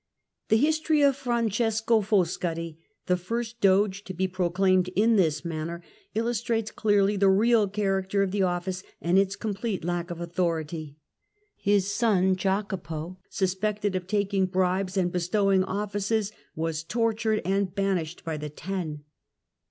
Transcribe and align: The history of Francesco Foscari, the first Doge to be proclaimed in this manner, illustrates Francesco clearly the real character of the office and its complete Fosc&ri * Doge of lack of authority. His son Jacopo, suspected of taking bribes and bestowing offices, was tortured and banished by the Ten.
The 0.49 0.57
history 0.57 1.03
of 1.03 1.15
Francesco 1.15 2.01
Foscari, 2.01 2.79
the 3.05 3.17
first 3.17 3.61
Doge 3.61 4.03
to 4.05 4.15
be 4.15 4.27
proclaimed 4.27 4.87
in 4.95 5.15
this 5.15 5.45
manner, 5.45 5.83
illustrates 6.15 6.71
Francesco 6.71 6.81
clearly 6.81 7.17
the 7.17 7.29
real 7.29 7.67
character 7.67 8.23
of 8.23 8.31
the 8.31 8.41
office 8.41 8.81
and 8.99 9.19
its 9.19 9.35
complete 9.35 9.81
Fosc&ri 9.81 9.81
* 9.81 9.81
Doge 9.81 9.83
of 9.83 9.87
lack 9.89 10.09
of 10.09 10.19
authority. 10.19 10.97
His 11.55 11.91
son 11.93 12.35
Jacopo, 12.35 13.19
suspected 13.29 13.95
of 13.95 14.07
taking 14.07 14.47
bribes 14.47 14.97
and 14.97 15.11
bestowing 15.11 15.63
offices, 15.63 16.31
was 16.55 16.81
tortured 16.83 17.39
and 17.45 17.75
banished 17.75 18.25
by 18.25 18.37
the 18.37 18.49
Ten. 18.49 19.03